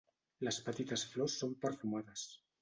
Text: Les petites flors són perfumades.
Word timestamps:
Les 0.47 0.57
petites 0.69 1.03
flors 1.11 1.35
són 1.43 1.53
perfumades. 1.67 2.27